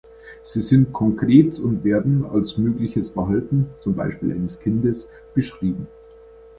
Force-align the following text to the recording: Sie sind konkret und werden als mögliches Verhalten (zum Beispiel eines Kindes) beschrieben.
Sie 0.41 0.63
sind 0.63 0.91
konkret 0.93 1.59
und 1.59 1.83
werden 1.83 2.25
als 2.25 2.57
mögliches 2.57 3.11
Verhalten 3.11 3.67
(zum 3.81 3.93
Beispiel 3.93 4.31
eines 4.31 4.59
Kindes) 4.59 5.07
beschrieben. 5.35 5.85